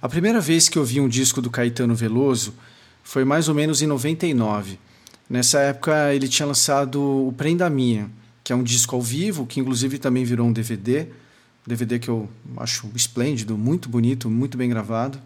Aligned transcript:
A 0.00 0.08
primeira 0.08 0.40
vez 0.40 0.68
que 0.68 0.78
eu 0.78 0.84
vi 0.84 1.00
um 1.00 1.08
disco 1.08 1.42
do 1.42 1.50
Caetano 1.50 1.92
Veloso 1.92 2.54
foi 3.02 3.24
mais 3.24 3.48
ou 3.48 3.54
menos 3.54 3.82
em 3.82 3.86
99. 3.88 4.78
Nessa 5.28 5.58
época 5.58 6.14
ele 6.14 6.28
tinha 6.28 6.46
lançado 6.46 7.02
o 7.02 7.34
Prenda 7.36 7.68
Minha, 7.68 8.08
que 8.44 8.52
é 8.52 8.56
um 8.56 8.62
disco 8.62 8.94
ao 8.94 9.02
vivo, 9.02 9.44
que 9.44 9.58
inclusive 9.58 9.98
também 9.98 10.24
virou 10.24 10.46
um 10.46 10.52
DVD. 10.52 11.08
DVD 11.66 11.98
que 11.98 12.08
eu 12.08 12.28
acho 12.58 12.88
esplêndido, 12.94 13.58
muito 13.58 13.88
bonito, 13.88 14.30
muito 14.30 14.56
bem 14.56 14.68
gravado. 14.68 15.20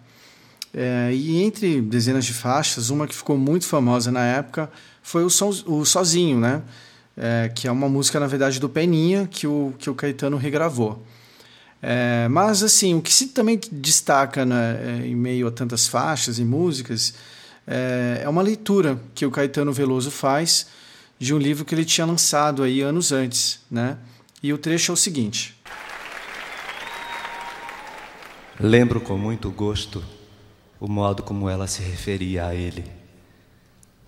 É, 0.72 1.10
e 1.12 1.42
entre 1.42 1.82
dezenas 1.82 2.24
de 2.24 2.32
faixas, 2.32 2.88
uma 2.88 3.06
que 3.06 3.14
ficou 3.14 3.36
muito 3.36 3.66
famosa 3.66 4.10
na 4.10 4.24
época 4.24 4.72
foi 5.02 5.22
o, 5.22 5.28
so, 5.28 5.50
o 5.66 5.84
Sozinho, 5.84 6.40
né? 6.40 6.62
É, 7.14 7.52
que 7.54 7.68
é 7.68 7.70
uma 7.70 7.90
música, 7.90 8.18
na 8.18 8.26
verdade, 8.26 8.58
do 8.58 8.70
Peninha, 8.70 9.28
que 9.30 9.46
o, 9.46 9.74
que 9.78 9.90
o 9.90 9.94
Caetano 9.94 10.38
regravou. 10.38 11.04
É, 11.82 12.28
mas, 12.28 12.62
assim, 12.62 12.94
o 12.94 13.02
que 13.02 13.12
se 13.12 13.28
também 13.28 13.60
destaca 13.72 14.46
né, 14.46 15.02
é, 15.02 15.06
em 15.06 15.16
meio 15.16 15.48
a 15.48 15.50
tantas 15.50 15.88
faixas 15.88 16.38
e 16.38 16.44
músicas 16.44 17.12
é, 17.66 18.20
é 18.22 18.28
uma 18.28 18.40
leitura 18.40 19.00
que 19.14 19.26
o 19.26 19.30
Caetano 19.30 19.72
Veloso 19.72 20.10
faz 20.10 20.68
de 21.18 21.34
um 21.34 21.38
livro 21.38 21.64
que 21.64 21.74
ele 21.74 21.84
tinha 21.84 22.06
lançado 22.06 22.62
aí 22.62 22.80
anos 22.80 23.10
antes, 23.10 23.60
né? 23.70 23.98
E 24.42 24.52
o 24.52 24.58
trecho 24.58 24.90
é 24.90 24.94
o 24.94 24.96
seguinte: 24.96 25.56
Lembro 28.58 29.00
com 29.00 29.16
muito 29.16 29.50
gosto 29.50 30.02
o 30.80 30.88
modo 30.88 31.22
como 31.22 31.48
ela 31.48 31.68
se 31.68 31.80
referia 31.80 32.46
a 32.46 32.54
ele. 32.54 32.84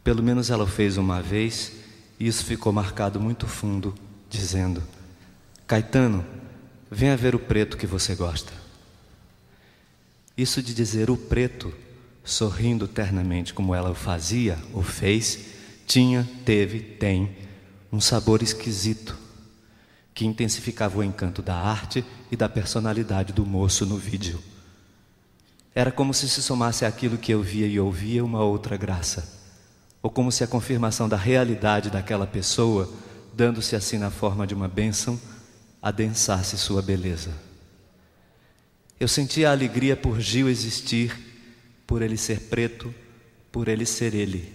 Pelo 0.03 0.23
menos 0.23 0.51
ela 0.51 0.65
o 0.65 0.67
fez 0.67 0.97
uma 0.97 1.23
vez 1.23 1.73
e 2.19 2.27
isso 2.27 2.45
ficou 2.45 2.73
marcado 2.73 3.21
muito 3.21 3.47
fundo, 3.47 3.95
dizendo: 4.29 4.83
Caetano, 5.67 6.25
venha 6.95 7.17
ver 7.17 7.35
o 7.35 7.39
preto 7.39 7.77
que 7.77 7.87
você 7.87 8.15
gosta. 8.15 8.53
Isso 10.37 10.63
de 10.63 10.73
dizer 10.73 11.11
o 11.11 11.17
preto, 11.17 11.75
sorrindo 12.23 12.87
ternamente 12.87 13.53
como 13.53 13.75
ela 13.75 13.91
o 13.91 13.95
fazia, 13.95 14.57
o 14.73 14.83
fez, 14.83 15.47
tinha, 15.87 16.29
teve, 16.45 16.81
tem 16.81 17.37
um 17.93 18.01
sabor 18.01 18.43
esquisito 18.43 19.19
que 20.15 20.25
intensificava 20.25 20.99
o 20.99 21.03
encanto 21.03 21.43
da 21.43 21.57
arte 21.57 22.05
e 22.31 22.37
da 22.37 22.49
personalidade 22.49 23.33
do 23.33 23.45
moço 23.45 23.85
no 23.85 23.97
vídeo. 23.97 24.41
Era 25.75 25.91
como 25.91 26.15
se 26.15 26.29
se 26.29 26.41
somasse 26.41 26.85
àquilo 26.85 27.19
que 27.19 27.33
eu 27.33 27.43
via 27.43 27.67
e 27.67 27.81
ouvia 27.81 28.25
uma 28.25 28.43
outra 28.45 28.77
graça, 28.77 29.43
ou 30.01 30.09
como 30.09 30.31
se 30.31 30.45
a 30.45 30.47
confirmação 30.47 31.09
da 31.09 31.17
realidade 31.17 31.91
daquela 31.91 32.27
pessoa, 32.27 32.89
dando-se 33.35 33.75
assim 33.75 33.99
na 33.99 34.11
forma 34.11 34.47
de 34.47 34.55
uma 34.55 34.69
bênção, 34.69 35.19
adensasse 35.85 36.57
sua 36.57 36.81
beleza. 36.81 37.31
Eu 38.99 39.07
sentia 39.07 39.51
a 39.51 39.53
alegria 39.53 39.95
por 39.95 40.19
Gil 40.19 40.49
existir, 40.49 41.15
por 41.87 42.01
ele 42.01 42.17
ser 42.17 42.41
preto, 42.41 42.95
por 43.53 43.69
ele 43.69 43.85
ser 43.85 44.15
ele, 44.15 44.51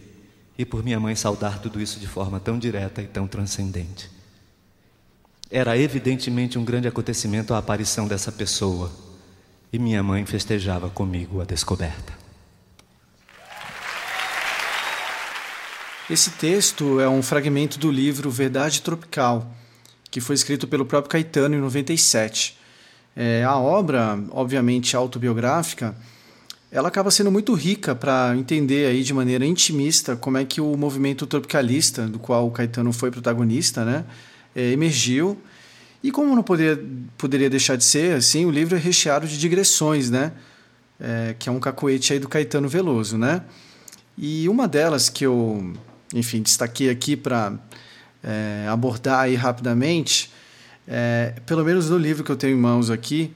e 0.57 0.65
por 0.65 0.83
minha 0.83 0.99
mãe 0.99 1.15
saudar 1.15 1.59
tudo 1.59 1.79
isso 1.79 1.99
de 1.99 2.07
forma 2.07 2.39
tão 2.39 2.57
direta 2.57 2.99
e 3.03 3.05
tão 3.05 3.27
transcendente. 3.27 4.09
Era 5.51 5.77
evidentemente 5.77 6.57
um 6.57 6.65
grande 6.65 6.87
acontecimento 6.87 7.53
a 7.53 7.59
aparição 7.59 8.07
dessa 8.07 8.31
pessoa 8.31 8.91
e 9.71 9.77
minha 9.77 10.01
mãe 10.01 10.25
festejava 10.25 10.89
comigo 10.89 11.41
a 11.41 11.45
descoberta. 11.45 12.11
Esse 16.09 16.31
texto 16.31 16.99
é 16.99 17.07
um 17.07 17.21
fragmento 17.21 17.77
do 17.77 17.91
livro 17.91 18.31
Verdade 18.31 18.81
Tropical, 18.81 19.47
que 20.11 20.19
foi 20.19 20.35
escrito 20.35 20.67
pelo 20.67 20.85
próprio 20.85 21.09
Caetano 21.09 21.55
em 21.55 21.59
97. 21.59 22.57
É, 23.15 23.43
a 23.43 23.57
obra, 23.57 24.19
obviamente 24.31 24.95
autobiográfica, 24.95 25.95
ela 26.71 26.87
acaba 26.87 27.09
sendo 27.09 27.31
muito 27.31 27.53
rica 27.53 27.95
para 27.95 28.35
entender 28.37 28.87
aí 28.87 29.03
de 29.03 29.13
maneira 29.13 29.45
intimista 29.45 30.15
como 30.15 30.37
é 30.37 30.45
que 30.45 30.61
o 30.61 30.77
movimento 30.77 31.25
tropicalista, 31.25 32.07
do 32.07 32.19
qual 32.19 32.47
o 32.47 32.51
Caetano 32.51 32.93
foi 32.93 33.09
protagonista, 33.09 33.83
né, 33.83 34.05
é, 34.55 34.71
emergiu 34.71 35.37
e 36.03 36.11
como 36.11 36.35
não 36.35 36.43
poderia, 36.43 36.81
poderia 37.17 37.49
deixar 37.49 37.75
de 37.75 37.83
ser, 37.83 38.15
assim, 38.15 38.45
o 38.45 38.51
livro 38.51 38.75
é 38.75 38.79
recheado 38.79 39.27
de 39.27 39.37
digressões, 39.37 40.09
né? 40.09 40.31
É, 40.99 41.35
que 41.37 41.47
é 41.47 41.51
um 41.51 41.59
cacoete 41.59 42.13
aí 42.13 42.19
do 42.19 42.27
Caetano 42.27 42.67
Veloso, 42.69 43.17
né? 43.17 43.43
E 44.17 44.47
uma 44.47 44.67
delas 44.67 45.09
que 45.09 45.25
eu, 45.25 45.73
enfim, 46.13 46.41
destaquei 46.41 46.89
aqui 46.89 47.15
para 47.15 47.53
é, 48.23 48.67
abordar 48.69 49.21
aí 49.21 49.35
rapidamente, 49.35 50.31
é, 50.87 51.33
pelo 51.45 51.63
menos 51.63 51.89
no 51.89 51.97
livro 51.97 52.23
que 52.23 52.31
eu 52.31 52.35
tenho 52.35 52.57
em 52.57 52.59
mãos 52.59 52.89
aqui, 52.89 53.33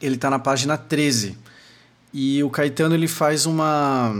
ele 0.00 0.14
está 0.16 0.30
na 0.30 0.38
página 0.38 0.76
13. 0.76 1.36
E 2.12 2.42
o 2.42 2.50
Caetano 2.50 2.94
ele 2.94 3.08
faz 3.08 3.46
uma 3.46 4.14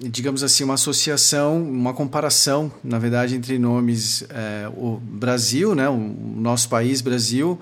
digamos 0.00 0.42
assim, 0.42 0.64
uma 0.64 0.74
associação, 0.74 1.62
uma 1.62 1.94
comparação, 1.94 2.70
na 2.84 2.98
verdade, 2.98 3.34
entre 3.34 3.58
nomes 3.58 4.24
é, 4.28 4.68
o 4.76 5.00
Brasil, 5.02 5.74
né, 5.74 5.88
o 5.88 5.96
nosso 5.96 6.68
país 6.68 7.00
Brasil, 7.00 7.58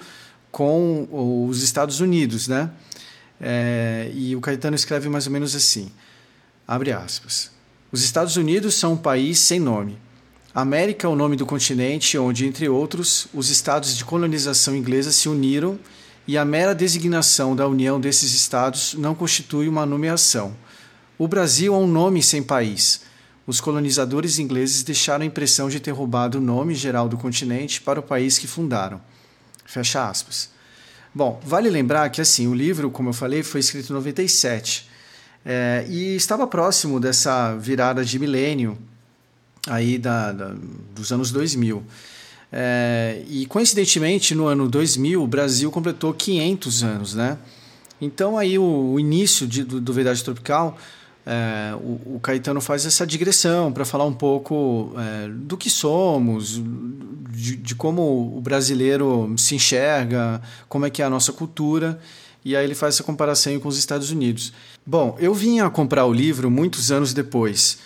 com 0.50 1.08
os 1.48 1.62
Estados 1.62 2.00
Unidos, 2.00 2.48
né? 2.48 2.70
É, 3.40 4.10
e 4.14 4.34
o 4.34 4.40
Caetano 4.40 4.74
escreve 4.74 5.08
mais 5.08 5.26
ou 5.26 5.32
menos 5.32 5.54
assim, 5.54 5.90
abre 6.66 6.92
aspas, 6.92 7.50
os 7.90 8.02
Estados 8.02 8.36
Unidos 8.36 8.74
são 8.74 8.94
um 8.94 8.96
país 8.96 9.38
sem 9.38 9.60
nome. 9.60 9.98
América 10.54 11.06
é 11.06 11.10
o 11.10 11.16
nome 11.16 11.34
do 11.36 11.44
continente 11.44 12.16
onde, 12.16 12.46
entre 12.46 12.68
outros, 12.68 13.26
os 13.34 13.50
estados 13.50 13.96
de 13.96 14.04
colonização 14.04 14.76
inglesa 14.76 15.10
se 15.10 15.28
uniram 15.28 15.78
e 16.26 16.38
a 16.38 16.44
mera 16.44 16.74
designação 16.74 17.56
da 17.56 17.66
união 17.66 18.00
desses 18.00 18.32
estados 18.32 18.94
não 18.94 19.14
constitui 19.14 19.68
uma 19.68 19.84
nomeação 19.84 20.54
o 21.16 21.28
Brasil 21.28 21.72
é 21.72 21.78
um 21.78 21.86
nome 21.86 22.22
sem 22.22 22.42
país. 22.42 23.02
Os 23.46 23.60
colonizadores 23.60 24.38
ingleses 24.40 24.82
deixaram 24.82 25.22
a 25.22 25.26
impressão 25.26 25.68
de 25.68 25.78
ter 25.78 25.92
roubado 25.92 26.38
o 26.38 26.40
nome 26.40 26.74
geral 26.74 27.08
do 27.08 27.16
continente 27.16 27.80
para 27.80 28.00
o 28.00 28.02
país 28.02 28.36
que 28.36 28.48
fundaram. 28.48 29.00
Fecha 29.64 30.08
aspas. 30.08 30.50
Bom, 31.14 31.40
vale 31.44 31.70
lembrar 31.70 32.10
que 32.10 32.20
assim 32.20 32.48
o 32.48 32.54
livro, 32.54 32.90
como 32.90 33.10
eu 33.10 33.12
falei, 33.12 33.44
foi 33.44 33.60
escrito 33.60 33.90
em 33.90 33.94
97 33.94 34.90
é, 35.44 35.86
e 35.88 36.16
estava 36.16 36.48
próximo 36.48 36.98
dessa 36.98 37.54
virada 37.54 38.04
de 38.04 38.18
milênio 38.18 38.76
aí 39.66 39.98
da, 39.98 40.32
da 40.32 40.54
dos 40.94 41.12
anos 41.12 41.30
2000. 41.30 41.82
É, 42.52 43.22
e 43.28 43.46
coincidentemente 43.46 44.34
no 44.34 44.46
ano 44.46 44.68
2000 44.68 45.22
o 45.22 45.26
Brasil 45.26 45.70
completou 45.70 46.14
500 46.14 46.84
anos, 46.84 47.14
né? 47.14 47.38
Então 48.00 48.38
aí 48.38 48.58
o, 48.58 48.92
o 48.92 49.00
início 49.00 49.46
de, 49.46 49.64
do, 49.64 49.80
do 49.80 49.92
Verdade 49.92 50.22
Tropical 50.22 50.78
é, 51.26 51.74
o, 51.76 52.16
o, 52.16 52.20
Caetano 52.22 52.60
faz 52.60 52.84
essa 52.84 53.06
digressão 53.06 53.72
para 53.72 53.84
falar 53.84 54.04
um 54.04 54.12
pouco 54.12 54.92
é, 54.96 55.28
do 55.28 55.56
que 55.56 55.70
somos, 55.70 56.60
de, 57.30 57.56
de, 57.56 57.74
como 57.74 58.36
o 58.36 58.40
brasileiro 58.40 59.32
se 59.38 59.54
enxerga, 59.54 60.42
como 60.68 60.84
é 60.84 60.90
que 60.90 61.00
é 61.00 61.04
a 61.04 61.10
nossa 61.10 61.32
cultura, 61.32 61.98
e 62.44 62.54
aí 62.54 62.62
ele 62.62 62.74
faz 62.74 62.96
essa 62.96 63.02
comparação 63.02 63.58
com 63.58 63.68
os 63.68 63.78
Estados 63.78 64.10
Unidos. 64.10 64.52
Bom, 64.84 65.16
eu 65.18 65.32
vim 65.32 65.60
a 65.60 65.70
comprar 65.70 66.04
o 66.04 66.12
livro 66.12 66.50
muitos 66.50 66.92
anos 66.92 67.14
depois, 67.14 67.78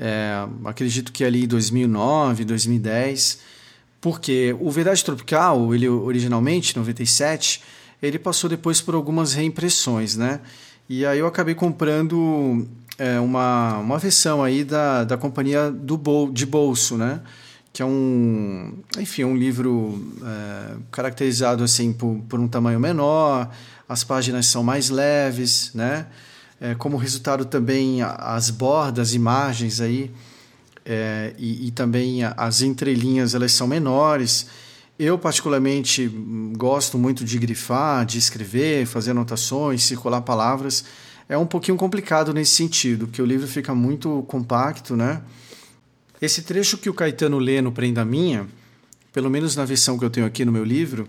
é, 0.00 0.48
acredito 0.64 1.12
que 1.12 1.22
ali 1.22 1.44
em 1.44 1.46
2009, 1.46 2.46
2010, 2.46 3.40
porque 4.00 4.56
o 4.58 4.70
Verdade 4.70 5.04
Tropical, 5.04 5.74
ele 5.74 5.86
originalmente, 5.86 6.74
97, 6.74 7.62
ele 8.02 8.18
passou 8.18 8.48
depois 8.48 8.80
por 8.80 8.94
algumas 8.94 9.34
reimpressões, 9.34 10.16
né? 10.16 10.40
E 10.88 11.04
aí 11.04 11.18
eu 11.18 11.26
acabei 11.26 11.54
comprando 11.54 12.66
é, 12.96 13.20
uma, 13.20 13.78
uma 13.78 13.98
versão 13.98 14.42
aí 14.42 14.64
da, 14.64 15.04
da 15.04 15.18
companhia 15.18 15.70
do 15.70 15.98
bol, 15.98 16.32
de 16.32 16.46
bolso, 16.46 16.96
né? 16.96 17.20
Que 17.70 17.82
é 17.82 17.84
um, 17.84 18.78
enfim, 18.98 19.24
um 19.24 19.36
livro 19.36 20.02
é, 20.24 20.76
caracterizado 20.90 21.62
assim 21.62 21.92
por, 21.92 22.16
por 22.26 22.40
um 22.40 22.48
tamanho 22.48 22.80
menor, 22.80 23.50
as 23.86 24.02
páginas 24.02 24.46
são 24.46 24.64
mais 24.64 24.88
leves, 24.88 25.72
né? 25.74 26.06
É, 26.60 26.74
como 26.74 26.96
resultado 26.96 27.44
também 27.44 28.02
as 28.02 28.50
bordas, 28.50 29.14
imagens 29.14 29.80
aí 29.80 30.10
é, 30.84 31.32
e, 31.38 31.68
e, 31.68 31.70
também 31.70 32.22
as 32.22 32.60
entrelinhas 32.60 33.34
elas 33.34 33.52
são 33.52 33.66
menores. 33.66 34.46
Eu 34.98 35.18
particularmente 35.18 36.06
gosto 36.56 36.98
muito 36.98 37.24
de 37.24 37.38
grifar, 37.38 38.04
de 38.04 38.18
escrever, 38.18 38.84
fazer 38.86 39.12
anotações, 39.12 39.82
circular 39.82 40.20
palavras 40.20 40.84
é 41.30 41.38
um 41.38 41.46
pouquinho 41.46 41.76
complicado 41.76 42.34
nesse 42.34 42.56
sentido, 42.56 43.06
porque 43.06 43.22
o 43.22 43.24
livro 43.24 43.46
fica 43.46 43.72
muito 43.72 44.24
compacto, 44.26 44.96
né? 44.96 45.22
Esse 46.20 46.42
trecho 46.42 46.76
que 46.76 46.90
o 46.90 46.92
Caetano 46.92 47.38
lê 47.38 47.62
no 47.62 47.70
Prenda 47.70 48.04
Minha, 48.04 48.48
pelo 49.12 49.30
menos 49.30 49.54
na 49.54 49.64
versão 49.64 49.96
que 49.96 50.04
eu 50.04 50.10
tenho 50.10 50.26
aqui 50.26 50.44
no 50.44 50.50
meu 50.50 50.64
livro, 50.64 51.08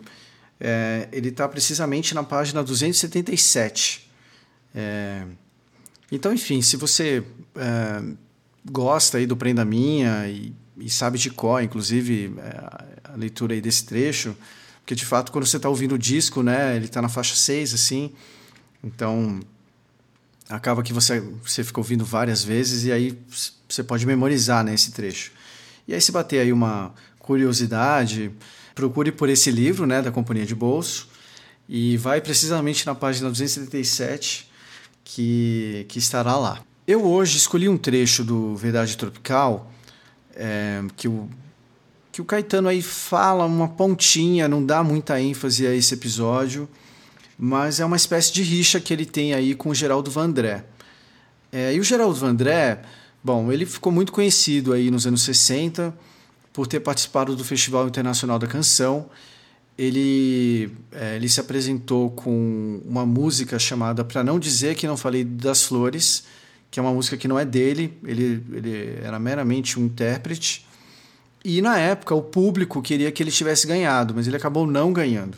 é, 0.59 1.09
ele 1.11 1.29
está 1.29 1.47
precisamente 1.47 2.13
na 2.13 2.23
página 2.23 2.63
277. 2.63 4.10
É, 4.73 5.25
então, 6.11 6.33
enfim, 6.33 6.61
se 6.61 6.75
você 6.75 7.23
é, 7.55 8.03
gosta 8.69 9.17
aí 9.17 9.25
do 9.25 9.37
Prenda 9.37 9.63
Minha 9.63 10.27
e, 10.27 10.53
e 10.77 10.89
sabe 10.89 11.17
de 11.17 11.29
cor, 11.29 11.63
inclusive, 11.63 12.33
é, 12.37 13.11
a 13.13 13.15
leitura 13.15 13.53
aí 13.53 13.61
desse 13.61 13.85
trecho, 13.85 14.35
porque 14.81 14.95
de 14.95 15.05
fato, 15.05 15.31
quando 15.31 15.45
você 15.45 15.57
está 15.57 15.69
ouvindo 15.69 15.95
o 15.95 15.97
disco, 15.97 16.43
né, 16.43 16.75
ele 16.75 16.85
está 16.85 17.01
na 17.01 17.09
faixa 17.09 17.35
6, 17.35 17.73
assim, 17.73 18.11
então 18.83 19.39
acaba 20.49 20.83
que 20.83 20.91
você, 20.91 21.21
você 21.41 21.63
fica 21.63 21.79
ouvindo 21.79 22.03
várias 22.03 22.43
vezes 22.43 22.83
e 22.83 22.91
aí 22.91 23.17
você 23.69 23.83
pode 23.83 24.05
memorizar 24.05 24.63
né, 24.63 24.73
esse 24.73 24.91
trecho. 24.91 25.31
E 25.87 25.93
aí 25.93 26.01
se 26.01 26.11
bater 26.11 26.39
aí 26.39 26.51
uma 26.51 26.93
curiosidade, 27.19 28.31
procure 28.75 29.11
por 29.11 29.29
esse 29.29 29.49
livro 29.49 29.85
né, 29.85 30.01
da 30.01 30.11
Companhia 30.11 30.45
de 30.45 30.55
Bolso 30.55 31.07
e 31.69 31.95
vai 31.95 32.19
precisamente 32.19 32.85
na 32.85 32.93
página 32.93 33.29
277 33.29 34.50
que, 35.03 35.85
que 35.89 35.99
estará 35.99 36.35
lá. 36.37 36.61
Eu 36.87 37.05
hoje 37.05 37.37
escolhi 37.37 37.69
um 37.69 37.77
trecho 37.77 38.23
do 38.23 38.55
Verdade 38.55 38.97
Tropical 38.97 39.71
é, 40.35 40.81
que, 40.95 41.07
o, 41.07 41.29
que 42.11 42.21
o 42.21 42.25
Caetano 42.25 42.67
aí 42.67 42.81
fala 42.81 43.45
uma 43.45 43.67
pontinha, 43.67 44.47
não 44.47 44.65
dá 44.65 44.83
muita 44.83 45.19
ênfase 45.19 45.67
a 45.67 45.73
esse 45.73 45.93
episódio, 45.93 46.67
mas 47.37 47.79
é 47.79 47.85
uma 47.85 47.95
espécie 47.95 48.33
de 48.33 48.43
rixa 48.43 48.79
que 48.79 48.93
ele 48.93 49.05
tem 49.05 49.33
aí 49.33 49.55
com 49.55 49.69
o 49.69 49.75
Geraldo 49.75 50.11
Vandré. 50.11 50.63
É, 51.51 51.73
e 51.73 51.79
o 51.79 51.83
Geraldo 51.83 52.15
Vandré, 52.15 52.81
bom, 53.23 53.51
ele 53.51 53.65
ficou 53.65 53.91
muito 53.91 54.11
conhecido 54.11 54.73
aí 54.73 54.89
nos 54.89 55.05
anos 55.05 55.21
60 55.23 55.93
por 56.53 56.67
ter 56.67 56.79
participado 56.79 57.35
do 57.35 57.43
Festival 57.43 57.87
Internacional 57.87 58.39
da 58.39 58.47
Canção. 58.47 59.09
Ele, 59.77 60.71
é, 60.91 61.15
ele 61.15 61.27
se 61.27 61.39
apresentou 61.39 62.11
com 62.11 62.81
uma 62.85 63.05
música 63.05 63.57
chamada 63.57 64.03
Para 64.03 64.23
Não 64.23 64.39
Dizer 64.39 64.75
Que 64.75 64.85
Não 64.85 64.97
Falei 64.97 65.23
das 65.23 65.63
Flores, 65.63 66.23
que 66.69 66.79
é 66.79 66.83
uma 66.83 66.93
música 66.93 67.17
que 67.17 67.27
não 67.27 67.39
é 67.39 67.45
dele, 67.45 67.97
ele, 68.05 68.43
ele 68.53 68.99
era 69.03 69.17
meramente 69.19 69.79
um 69.79 69.85
intérprete. 69.85 70.65
E 71.43 71.61
na 71.61 71.77
época 71.79 72.13
o 72.13 72.21
público 72.21 72.81
queria 72.81 73.11
que 73.11 73.23
ele 73.23 73.31
tivesse 73.31 73.65
ganhado, 73.65 74.13
mas 74.15 74.27
ele 74.27 74.37
acabou 74.37 74.67
não 74.67 74.93
ganhando. 74.93 75.37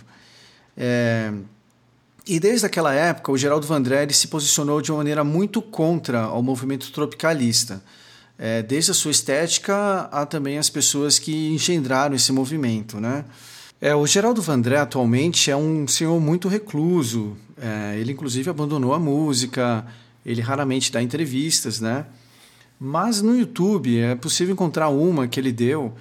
É, 0.76 1.32
e 2.26 2.40
desde 2.40 2.66
aquela 2.66 2.94
época, 2.94 3.32
o 3.32 3.38
Geraldo 3.38 3.68
Vandré 3.68 4.08
se 4.10 4.30
posicionou 4.30 4.82
de 4.82 4.92
uma 4.92 5.00
maneira 5.00 5.24
muito 5.26 5.62
contra 5.62 6.30
o 6.30 6.42
movimento 6.42 6.92
tropicalista. 6.92 7.84
É, 8.40 8.64
desde 8.64 8.92
a 8.92 8.94
sua 8.94 9.12
estética 9.12 10.10
a 10.12 10.26
também 10.26 10.58
as 10.58 10.70
pessoas 10.70 11.20
que 11.20 11.50
engendraram 11.50 12.16
esse 12.16 12.32
movimento. 12.32 13.00
Né? 13.00 13.26
É, 13.80 13.94
o 13.96 14.06
Geraldo 14.08 14.42
Vandré 14.42 14.78
atualmente 14.78 15.52
é 15.52 15.58
um 15.58 15.88
senhor 15.88 16.20
muito 16.20 16.48
recluso. 16.48 17.36
É, 17.58 17.98
ele, 18.00 18.14
inclusive, 18.14 18.50
abandonou 18.50 18.94
a 18.94 19.00
música, 19.00 19.86
ele 20.26 20.42
raramente 20.42 20.92
dá 20.92 21.02
entrevistas, 21.02 21.80
né? 21.80 22.06
Mas 22.80 23.22
no 23.22 23.38
YouTube 23.38 24.00
é 24.00 24.16
possível 24.16 24.54
encontrar 24.54 24.90
uma 24.90 25.28
que 25.28 25.40
ele 25.40 25.52
deu. 25.52 25.94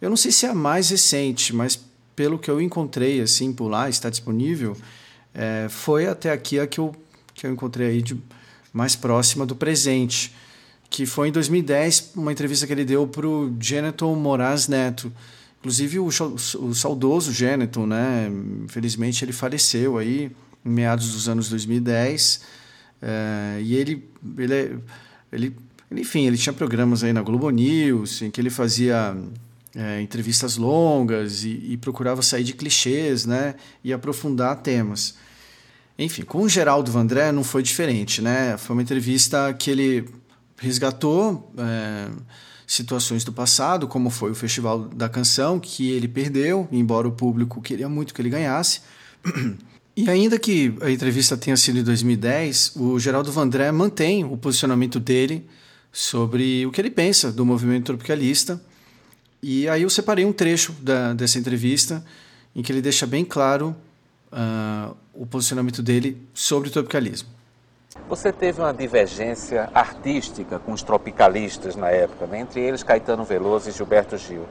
Eu 0.00 0.10
não 0.10 0.16
sei 0.16 0.32
se 0.32 0.46
é 0.46 0.50
a 0.50 0.54
mais 0.54 0.90
recente, 0.90 1.54
mas 1.54 1.80
pelo 2.14 2.38
que 2.38 2.50
eu 2.50 2.60
encontrei 2.60 3.20
assim 3.20 3.52
por 3.52 3.68
lá, 3.68 3.88
está 3.88 4.10
disponível 4.10 4.76
é, 5.34 5.68
foi 5.68 6.06
até 6.06 6.32
aqui 6.32 6.58
a 6.58 6.66
que 6.66 6.80
eu, 6.80 6.92
que 7.32 7.46
eu 7.46 7.52
encontrei 7.52 7.88
aí 7.88 8.02
de 8.02 8.20
mais 8.72 8.96
próxima 8.96 9.46
do 9.46 9.54
presente, 9.54 10.34
que 10.90 11.06
foi 11.06 11.28
em 11.28 11.32
2010, 11.32 12.12
uma 12.16 12.32
entrevista 12.32 12.66
que 12.66 12.72
ele 12.72 12.84
deu 12.84 13.06
para 13.06 13.26
o 13.26 13.54
Geneton 13.60 14.14
Moraes 14.16 14.66
Neto. 14.66 15.12
Inclusive 15.60 15.98
o, 15.98 16.06
o 16.06 16.74
saudoso 16.74 17.32
Geneton, 17.32 17.86
né? 17.86 18.30
Infelizmente 18.64 19.24
ele 19.24 19.32
faleceu 19.32 19.98
aí 19.98 20.30
em 20.64 20.70
meados 20.70 21.12
dos 21.12 21.28
anos 21.28 21.48
2010. 21.48 22.42
É, 23.02 23.60
e 23.62 23.74
ele, 23.74 24.08
ele, 24.36 24.54
é, 24.54 24.76
ele, 25.32 25.56
enfim, 25.90 26.26
ele 26.26 26.36
tinha 26.36 26.52
programas 26.52 27.02
aí 27.02 27.12
na 27.12 27.22
Globo 27.22 27.50
News, 27.50 28.22
em 28.22 28.30
que 28.30 28.40
ele 28.40 28.50
fazia 28.50 29.16
é, 29.74 30.00
entrevistas 30.00 30.56
longas 30.56 31.44
e, 31.44 31.72
e, 31.72 31.76
procurava 31.76 32.22
sair 32.22 32.44
de 32.44 32.52
clichês, 32.52 33.26
né? 33.26 33.54
E 33.82 33.92
aprofundar 33.92 34.56
temas. 34.56 35.16
Enfim, 35.98 36.22
com 36.22 36.42
o 36.42 36.48
Geraldo 36.48 36.92
Vandré 36.92 37.32
não 37.32 37.42
foi 37.42 37.62
diferente, 37.62 38.22
né? 38.22 38.56
Foi 38.56 38.74
uma 38.74 38.82
entrevista 38.82 39.52
que 39.54 39.70
ele 39.70 40.08
resgatou 40.56 41.52
é, 41.58 42.08
situações 42.68 43.24
do 43.24 43.32
passado, 43.32 43.88
como 43.88 44.10
foi 44.10 44.30
o 44.30 44.34
Festival 44.34 44.80
da 44.80 45.08
Canção, 45.08 45.58
que 45.58 45.90
ele 45.90 46.06
perdeu, 46.06 46.68
embora 46.70 47.08
o 47.08 47.12
público 47.12 47.62
queria 47.62 47.88
muito 47.88 48.12
que 48.12 48.20
ele 48.20 48.28
ganhasse. 48.28 48.82
E 49.96 50.08
ainda 50.08 50.38
que 50.38 50.72
a 50.80 50.90
entrevista 50.90 51.36
tenha 51.36 51.56
sido 51.56 51.80
em 51.80 51.82
2010, 51.82 52.76
o 52.76 53.00
Geraldo 53.00 53.32
Vandré 53.32 53.72
mantém 53.72 54.24
o 54.24 54.36
posicionamento 54.36 55.00
dele 55.00 55.44
sobre 55.90 56.64
o 56.66 56.70
que 56.70 56.80
ele 56.80 56.90
pensa 56.90 57.32
do 57.32 57.44
movimento 57.44 57.86
tropicalista. 57.86 58.62
E 59.42 59.66
aí 59.68 59.82
eu 59.82 59.90
separei 59.90 60.24
um 60.24 60.32
trecho 60.32 60.72
da, 60.80 61.14
dessa 61.14 61.38
entrevista 61.38 62.04
em 62.54 62.62
que 62.62 62.70
ele 62.70 62.80
deixa 62.80 63.08
bem 63.08 63.24
claro 63.24 63.74
uh, 64.30 64.94
o 65.12 65.26
posicionamento 65.26 65.82
dele 65.82 66.16
sobre 66.32 66.68
o 66.68 66.72
tropicalismo. 66.72 67.28
Você 68.08 68.32
teve 68.32 68.62
uma 68.62 68.72
divergência 68.72 69.68
artística 69.74 70.58
com 70.58 70.72
os 70.72 70.82
tropicalistas 70.82 71.76
na 71.76 71.90
época, 71.90 72.26
né? 72.26 72.40
entre 72.40 72.58
eles 72.58 72.82
Caetano 72.82 73.22
Veloso 73.22 73.68
e 73.68 73.72
Gilberto 73.72 74.16
Gil. 74.16 74.46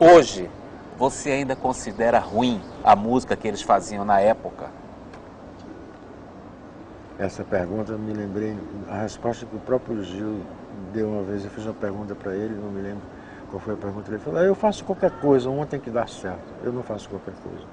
Hoje, 0.00 0.50
você 0.98 1.30
ainda 1.30 1.54
considera 1.54 2.18
ruim 2.18 2.60
a 2.82 2.96
música 2.96 3.36
que 3.36 3.46
eles 3.46 3.62
faziam 3.62 4.04
na 4.04 4.18
época? 4.18 4.70
Essa 7.16 7.44
pergunta 7.44 7.92
eu 7.92 7.98
me 7.98 8.12
lembrei, 8.12 8.58
a 8.88 9.02
resposta 9.02 9.46
que 9.46 9.54
o 9.54 9.60
próprio 9.60 10.02
Gil 10.02 10.40
deu 10.92 11.10
uma 11.10 11.22
vez, 11.22 11.44
eu 11.44 11.50
fiz 11.50 11.64
uma 11.64 11.74
pergunta 11.74 12.16
para 12.16 12.34
ele, 12.34 12.54
não 12.54 12.72
me 12.72 12.82
lembro 12.82 13.02
qual 13.50 13.60
foi 13.60 13.74
a 13.74 13.76
pergunta, 13.76 14.10
ele 14.10 14.18
falou, 14.18 14.40
ah, 14.40 14.44
eu 14.44 14.54
faço 14.56 14.84
qualquer 14.84 15.12
coisa, 15.20 15.48
uma 15.48 15.64
tem 15.64 15.78
que 15.78 15.90
dar 15.90 16.08
certo, 16.08 16.42
eu 16.64 16.72
não 16.72 16.82
faço 16.82 17.08
qualquer 17.08 17.34
coisa. 17.34 17.64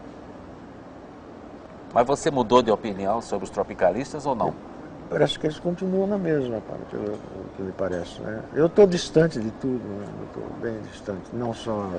Mas 1.92 2.06
você 2.06 2.30
mudou 2.30 2.62
de 2.62 2.70
opinião 2.70 3.20
sobre 3.20 3.46
os 3.46 3.50
tropicalistas 3.50 4.28
ou 4.28 4.36
não? 4.36 4.77
Parece 5.10 5.40
que 5.40 5.48
eles 5.48 5.60
continuam 5.60 6.08
na 6.08 6.18
mesma, 6.18 6.62
pelo 6.62 7.20
que 7.56 7.62
me 7.62 7.72
parece. 7.72 8.20
Né? 8.22 8.44
Eu 8.54 8.66
estou 8.68 8.86
distante 8.86 9.40
de 9.40 9.52
tudo, 9.52 9.84
né? 9.84 10.06
estou 10.28 10.44
bem 10.62 10.80
distante, 10.92 11.24
não 11.34 11.54
só 11.54 11.90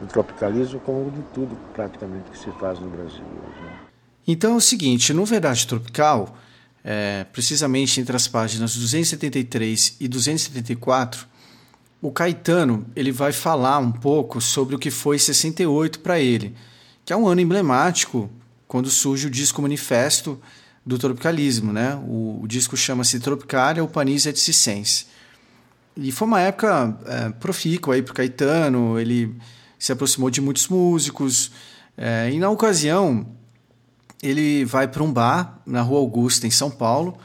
do 0.00 0.06
tropicalismo, 0.06 0.78
como 0.80 1.10
de 1.10 1.22
tudo 1.34 1.56
praticamente 1.74 2.30
que 2.30 2.38
se 2.38 2.50
faz 2.52 2.78
no 2.78 2.88
Brasil 2.88 3.24
hoje. 3.24 3.60
Né? 3.62 3.78
Então 4.28 4.54
é 4.54 4.56
o 4.56 4.60
seguinte, 4.60 5.12
no 5.12 5.24
Verdade 5.24 5.66
Tropical, 5.66 6.36
é, 6.84 7.24
precisamente 7.32 8.00
entre 8.00 8.14
as 8.14 8.28
páginas 8.28 8.76
273 8.76 9.96
e 9.98 10.06
274, 10.06 11.26
o 12.00 12.12
Caetano 12.12 12.86
ele 12.94 13.10
vai 13.10 13.32
falar 13.32 13.78
um 13.78 13.90
pouco 13.90 14.40
sobre 14.40 14.76
o 14.76 14.78
que 14.78 14.90
foi 14.90 15.18
68 15.18 15.98
para 16.00 16.20
ele, 16.20 16.54
que 17.04 17.12
é 17.12 17.16
um 17.16 17.26
ano 17.26 17.40
emblemático 17.40 18.30
quando 18.68 18.90
surge 18.90 19.26
o 19.26 19.30
disco 19.30 19.62
Manifesto 19.62 20.40
do 20.86 20.96
Tropicalismo. 20.96 21.72
Né? 21.72 21.96
O, 22.06 22.40
o 22.44 22.46
disco 22.46 22.76
chama-se 22.76 23.18
Tropicália 23.18 23.82
ou 23.82 23.88
Panis 23.88 24.24
et 24.24 24.36
Cicense. 24.36 25.06
E 25.96 26.12
foi 26.12 26.28
uma 26.28 26.40
época 26.40 26.96
é, 27.06 27.28
profícua 27.30 28.00
para 28.02 28.12
o 28.12 28.14
Caetano, 28.14 29.00
ele 29.00 29.34
se 29.78 29.92
aproximou 29.92 30.30
de 30.30 30.40
muitos 30.40 30.68
músicos, 30.68 31.50
é, 31.96 32.30
e 32.30 32.38
na 32.38 32.50
ocasião 32.50 33.26
ele 34.22 34.64
vai 34.64 34.86
para 34.86 35.02
um 35.02 35.10
bar 35.10 35.58
na 35.64 35.80
Rua 35.80 36.00
Augusta, 36.00 36.46
em 36.46 36.50
São 36.50 36.70
Paulo, 36.70 37.16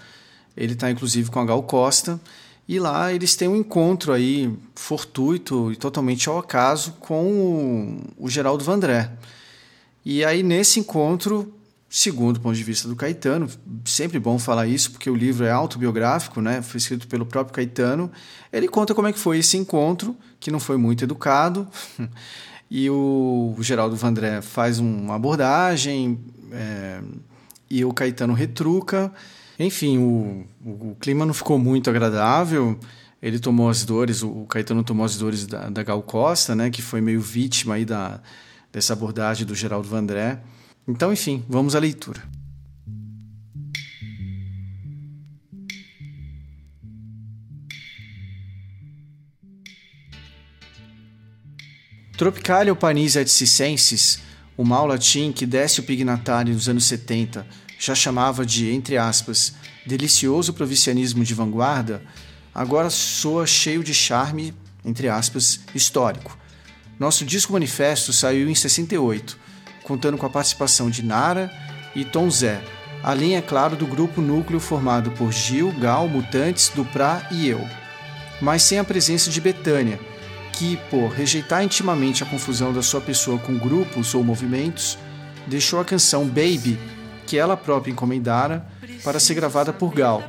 ele 0.56 0.74
está 0.74 0.90
inclusive 0.90 1.30
com 1.30 1.40
a 1.40 1.46
Gal 1.46 1.64
Costa, 1.64 2.20
e 2.68 2.80
lá 2.80 3.12
eles 3.12 3.36
têm 3.36 3.50
um 3.50 3.58
encontro 3.58 4.14
aí 4.14 4.54
fortuito 4.74 5.72
e 5.72 5.76
totalmente 5.76 6.30
ao 6.30 6.38
acaso 6.38 6.94
com 7.00 8.04
o, 8.18 8.26
o 8.26 8.30
Geraldo 8.30 8.64
Vandré. 8.64 9.12
E 10.06 10.24
aí, 10.24 10.42
nesse 10.42 10.80
encontro, 10.80 11.54
segundo 11.94 12.38
o 12.38 12.40
ponto 12.40 12.56
de 12.56 12.64
vista 12.64 12.88
do 12.88 12.96
Caetano, 12.96 13.50
sempre 13.84 14.18
bom 14.18 14.40
falar 14.40 14.66
isso, 14.66 14.92
porque 14.92 15.10
o 15.10 15.16
livro 15.16 15.46
é 15.46 15.52
autobiográfico, 15.52 16.40
né? 16.40 16.62
foi 16.62 16.78
escrito 16.78 17.06
pelo 17.06 17.26
próprio 17.26 17.54
Caetano, 17.54 18.10
ele 18.52 18.70
conta 18.70 18.96
como 18.96 19.10
é 19.10 19.14
que 19.14 19.20
foi 19.20 19.40
esse 19.40 19.58
encontro, 19.58 20.16
que 20.40 20.50
não 20.50 20.60
foi 20.60 20.78
muito 20.78 21.04
educado, 21.04 21.68
e 22.72 22.90
o, 22.90 23.58
Geraldo 23.60 23.98
Vandré 23.98 24.42
faz 24.42 24.80
uma 24.80 25.16
abordagem, 25.16 26.18
é, 26.54 27.02
e 27.70 27.84
o 27.84 27.92
Caetano 27.92 28.34
retruca, 28.34 29.12
enfim, 29.60 29.98
o, 29.98 30.48
o, 30.66 30.96
clima 30.98 31.26
não 31.26 31.34
ficou 31.34 31.60
muito 31.60 31.90
agradável, 31.90 32.80
ele 33.22 33.38
tomou 33.38 33.70
as 33.70 33.84
dores, 33.84 34.24
o 34.24 34.46
Caetano 34.46 34.82
tomou 34.82 35.06
as 35.06 35.18
dores 35.18 35.46
da, 35.46 35.70
da 35.70 35.84
Gal 35.84 36.02
Costa, 36.02 36.56
né, 36.56 36.70
que 36.70 36.82
foi 36.82 37.02
meio 37.02 37.20
vítima 37.20 37.74
aí 37.74 37.84
da, 37.84 38.22
dessa 38.72 38.94
abordagem 38.94 39.46
do 39.46 39.54
Geraldo 39.54 39.90
Vandré. 39.90 40.42
Então, 40.88 41.14
enfim, 41.14 41.46
vamos 41.48 41.76
à 41.76 41.80
leitura. 41.80 42.22
Tropicalia 52.18 52.76
panis 52.76 53.16
et 53.16 53.28
cicensis, 53.28 54.20
o 54.56 54.64
mal 54.64 54.86
latim 54.86 55.32
que 55.32 55.46
desce 55.46 55.80
o 55.80 55.84
pignatário 55.84 56.54
nos 56.54 56.70
anos 56.70 56.86
70 56.86 57.48
já 57.80 57.96
chamava 57.96 58.46
de, 58.46 58.70
entre 58.70 58.96
aspas, 58.96 59.56
delicioso 59.88 60.54
provincianismo 60.54 61.24
de 61.24 61.34
vanguarda, 61.34 62.04
agora 62.54 62.92
soa 62.92 63.48
cheio 63.48 63.84
de 63.84 63.92
charme, 63.92 64.54
entre 64.86 65.10
aspas, 65.10 65.62
histórico, 65.74 66.38
nosso 67.00 67.26
disco 67.26 67.54
manifesto 67.54 68.14
saiu 68.14 68.48
em 68.48 68.54
68, 68.54 69.36
contando 69.92 70.18
com 70.18 70.26
a 70.26 70.30
participação 70.30 70.90
de 70.90 71.04
Nara 71.04 71.52
e 71.94 72.06
Tom 72.06 72.30
Zé, 72.30 72.64
além, 73.04 73.36
é 73.36 73.42
claro, 73.42 73.76
do 73.76 73.86
grupo 73.86 74.22
núcleo 74.22 74.58
formado 74.58 75.12
por 75.12 75.34
Gil, 75.34 75.70
Gal, 75.74 76.08
Mutantes, 76.08 76.72
Duprá 76.74 77.28
e 77.30 77.50
eu, 77.50 77.60
mas 78.42 78.64
sem 78.64 78.80
a 78.80 78.86
presença 78.86 79.30
de 79.30 79.42
Betânia, 79.42 80.00
que, 80.54 80.78
por 80.90 81.10
rejeitar 81.10 81.62
intimamente 81.62 82.24
a 82.24 82.26
confusão 82.26 82.72
da 82.72 82.82
sua 82.82 83.02
pessoa 83.02 83.38
com 83.38 83.58
grupos 83.58 84.16
ou 84.16 84.24
movimentos, 84.24 84.98
deixou 85.46 85.82
a 85.82 85.86
canção 85.86 86.26
Baby, 86.26 86.80
que 87.28 87.38
ela 87.38 87.58
própria 87.58 87.92
encomendara, 87.92 88.66
para 89.04 89.20
ser 89.20 89.34
gravada 89.34 89.74
por 89.74 89.94
Gal, 89.94 90.24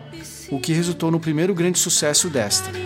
o 0.51 0.59
que 0.59 0.73
resultou 0.73 1.09
no 1.09 1.21
primeiro 1.21 1.55
grande 1.55 1.79
sucesso 1.79 2.29
desta. 2.29 2.82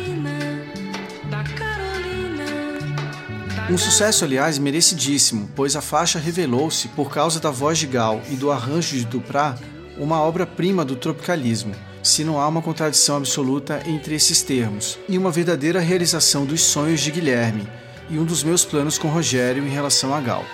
Um 3.69 3.77
sucesso, 3.77 4.25
aliás, 4.25 4.59
merecidíssimo, 4.59 5.51
pois 5.57 5.75
a 5.75 5.81
faixa 5.81 6.21
revelou-se, 6.21 6.87
por 6.89 7.11
causa 7.11 7.41
da 7.41 7.51
voz 7.51 7.77
de 7.79 7.89
Gal 7.89 8.23
e 8.31 8.37
do 8.37 8.53
arranjo 8.53 8.97
de 8.97 9.05
Duprat, 9.05 9.61
uma 9.99 10.21
obra-prima 10.21 10.85
do 10.85 10.95
tropicalismo, 10.95 11.75
se 12.01 12.23
não 12.23 12.41
há 12.41 12.47
uma 12.47 12.63
contradição 12.63 13.17
absoluta 13.17 13.83
entre 13.85 14.15
esses 14.15 14.41
termos, 14.41 14.97
e 15.09 15.19
uma 15.19 15.33
verdadeira 15.33 15.81
realização 15.81 16.47
dos 16.47 16.61
sonhos 16.61 17.01
de 17.01 17.11
Guilherme 17.11 17.67
e 18.09 18.21
um 18.21 18.25
dos 18.25 18.45
meus 18.45 18.65
planos 18.65 18.99
com 18.99 19.09
Rogério 19.09 19.67
em 19.67 19.71
relação 19.71 20.15
a 20.15 20.21
Gal. 20.21 20.45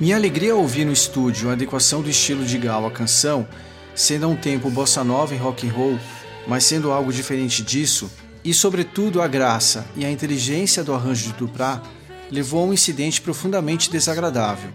Minha 0.00 0.16
alegria 0.16 0.52
ao 0.52 0.58
ouvir 0.58 0.84
no 0.84 0.92
estúdio 0.92 1.48
a 1.48 1.52
adequação 1.52 2.02
do 2.02 2.10
estilo 2.10 2.44
de 2.44 2.58
Gal 2.58 2.84
à 2.84 2.90
canção, 2.90 3.46
sendo 3.94 4.26
a 4.26 4.28
um 4.28 4.34
tempo 4.34 4.68
bossa 4.68 5.04
nova 5.04 5.32
e 5.32 5.38
rock 5.38 5.68
and 5.68 5.72
roll, 5.72 5.98
mas 6.44 6.64
sendo 6.64 6.90
algo 6.90 7.12
diferente 7.12 7.62
disso, 7.62 8.10
e 8.44 8.52
sobretudo 8.52 9.22
a 9.22 9.28
graça 9.28 9.86
e 9.96 10.04
a 10.04 10.10
inteligência 10.10 10.82
do 10.82 10.94
arranjo 10.94 11.28
de 11.28 11.32
Duprat, 11.34 11.82
levou 12.30 12.62
a 12.62 12.66
um 12.66 12.72
incidente 12.72 13.20
profundamente 13.20 13.90
desagradável. 13.90 14.70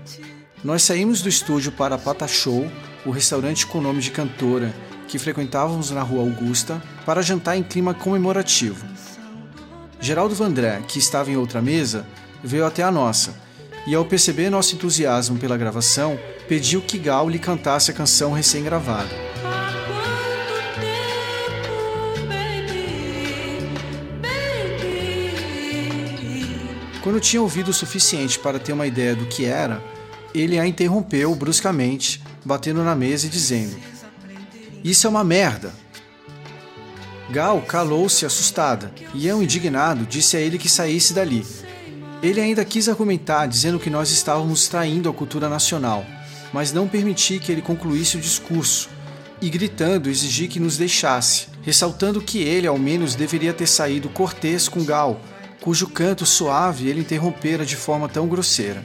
Nós 0.64 0.84
saímos 0.84 1.22
do 1.22 1.30
estúdio 1.30 1.72
para 1.72 1.98
Pata 1.98 2.28
Show, 2.28 2.70
o 3.06 3.12
restaurante 3.12 3.66
com 3.66 3.82
nome 3.82 4.02
de 4.02 4.12
cantora 4.12 4.74
que 5.08 5.18
frequentávamos 5.18 5.90
na 5.90 6.02
Rua 6.02 6.22
Augusta, 6.22 6.82
para 7.06 7.22
jantar 7.22 7.58
em 7.58 7.64
clima 7.64 7.94
comemorativo. 7.94 8.86
Geraldo 10.00 10.36
Vandré, 10.36 10.82
que 10.88 11.00
estava 11.00 11.32
em 11.32 11.38
outra 11.38 11.62
mesa, 11.62 12.06
veio 12.44 12.66
até 12.66 12.84
a 12.84 12.92
nossa 12.92 13.34
e, 13.88 13.96
ao 13.96 14.06
perceber 14.06 14.50
nosso 14.50 14.76
entusiasmo 14.76 15.40
pela 15.40 15.58
gravação, 15.58 16.20
pediu 16.48 16.82
que 16.82 17.00
Gal 17.00 17.30
lhe 17.30 17.40
cantasse 17.40 17.90
a 17.90 17.94
canção 17.94 18.34
recém-gravada. 18.34 19.10
Quando 27.08 27.22
tinha 27.22 27.42
ouvido 27.42 27.70
o 27.70 27.74
suficiente 27.74 28.38
para 28.38 28.60
ter 28.60 28.74
uma 28.74 28.86
ideia 28.86 29.16
do 29.16 29.28
que 29.28 29.46
era, 29.46 29.82
ele 30.36 30.60
a 30.60 30.68
interrompeu 30.68 31.34
bruscamente, 31.36 32.22
batendo 32.44 32.84
na 32.84 32.98
mesa 32.98 33.28
e 33.28 33.30
dizendo: 33.30 33.78
Isso 34.84 35.08
é 35.08 35.10
uma 35.10 35.24
merda. 35.24 35.74
Gal 37.30 37.62
calou-se 37.62 38.26
assustada 38.26 38.92
e, 39.14 39.26
eu 39.26 39.42
indignado, 39.42 40.06
disse 40.06 40.36
a 40.36 40.42
ele 40.42 40.58
que 40.58 40.68
saísse 40.68 41.14
dali. 41.14 41.48
Ele 42.22 42.42
ainda 42.42 42.66
quis 42.66 42.90
argumentar, 42.90 43.46
dizendo 43.46 43.80
que 43.80 43.90
nós 43.90 44.12
estávamos 44.12 44.68
traindo 44.68 45.08
a 45.08 45.14
cultura 45.14 45.48
nacional, 45.48 46.06
mas 46.52 46.74
não 46.74 46.90
permiti 46.90 47.40
que 47.40 47.54
ele 47.54 47.62
concluísse 47.62 48.18
o 48.18 48.22
discurso 48.22 48.90
e, 49.42 49.50
gritando, 49.50 50.10
exigi 50.10 50.50
que 50.50 50.60
nos 50.60 50.76
deixasse, 50.76 51.48
ressaltando 51.62 52.20
que 52.20 52.40
ele, 52.40 52.68
ao 52.68 52.78
menos, 52.78 53.16
deveria 53.16 53.54
ter 53.54 53.66
saído 53.68 54.10
cortês 54.10 54.68
com 54.68 54.84
Gal 54.84 55.22
cujo 55.62 55.88
canto 55.88 56.26
suave 56.26 56.88
ele 56.88 57.02
interrompera 57.02 57.66
de 57.66 57.76
forma 57.76 58.08
tão 58.08 58.28
grosseira. 58.28 58.84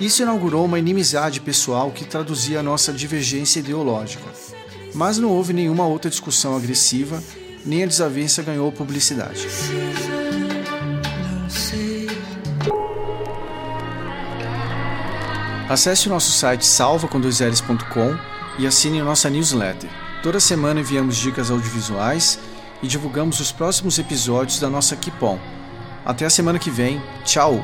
Isso 0.00 0.22
inaugurou 0.22 0.64
uma 0.64 0.78
inimizade 0.78 1.40
pessoal 1.40 1.90
que 1.90 2.06
traduzia 2.06 2.60
a 2.60 2.62
nossa 2.62 2.92
divergência 2.92 3.60
ideológica. 3.60 4.24
Mas 4.94 5.18
não 5.18 5.28
houve 5.28 5.52
nenhuma 5.52 5.86
outra 5.86 6.10
discussão 6.10 6.56
agressiva, 6.56 7.22
nem 7.64 7.84
a 7.84 7.86
desavença 7.86 8.42
ganhou 8.42 8.72
publicidade. 8.72 9.46
Acesse 15.68 16.08
o 16.08 16.10
nosso 16.10 16.32
site 16.32 16.66
salvacom 16.66 17.20
e 18.58 18.66
assine 18.66 19.02
nossa 19.02 19.30
newsletter. 19.30 19.88
Toda 20.22 20.40
semana 20.40 20.80
enviamos 20.80 21.16
dicas 21.16 21.50
audiovisuais 21.50 22.40
e 22.82 22.88
divulgamos 22.88 23.40
os 23.40 23.52
próximos 23.52 23.98
episódios 23.98 24.58
da 24.58 24.68
nossa 24.68 24.96
Kipom. 24.96 25.38
Até 26.04 26.24
a 26.24 26.30
semana 26.30 26.58
que 26.58 26.70
vem. 26.70 27.00
Tchau! 27.24 27.60